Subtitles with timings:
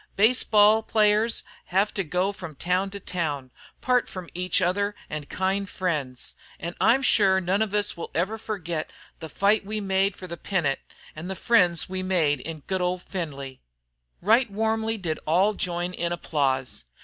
[0.15, 5.27] Baseball players hev to go from town to town an' part from each other an'
[5.27, 6.33] kind friends.
[6.59, 10.37] An' I'm sure none of us will ever forgit the fight we made fer the
[10.37, 10.79] pennant
[11.15, 13.61] an' the friends we made in good old Findlay."
[14.23, 16.83] Right warmly did all join in applause.